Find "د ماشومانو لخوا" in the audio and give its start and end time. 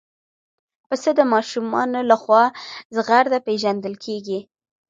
1.19-2.43